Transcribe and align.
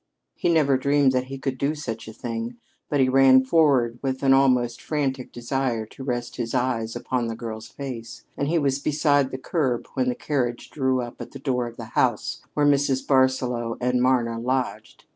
He 0.33 0.47
had 0.47 0.55
never 0.55 0.77
dreamed 0.77 1.11
that 1.11 1.25
he 1.25 1.37
could 1.37 1.59
do 1.59 1.75
such 1.75 2.07
a 2.07 2.13
thing, 2.13 2.57
but 2.89 2.99
he 2.99 3.07
ran 3.07 3.45
forward 3.45 3.99
with 4.01 4.23
an 4.23 4.33
almost 4.33 4.81
frantic 4.81 5.31
desire 5.31 5.85
to 5.85 6.03
rest 6.03 6.37
his 6.37 6.55
eyes 6.55 6.95
upon 6.95 7.27
the 7.27 7.35
girl's 7.35 7.67
face, 7.69 8.25
and 8.35 8.47
he 8.47 8.57
was 8.57 8.79
beside 8.79 9.29
the 9.29 9.37
curb 9.37 9.85
when 9.93 10.09
the 10.09 10.15
carriage 10.15 10.71
drew 10.71 11.01
up 11.01 11.21
at 11.21 11.33
the 11.33 11.37
door 11.37 11.67
of 11.67 11.77
the 11.77 11.85
house 11.93 12.41
where 12.55 12.65
Mrs. 12.65 13.05
Barsaloux 13.05 13.77
and 13.79 14.01
Marna 14.01 14.39
lodged. 14.39 15.05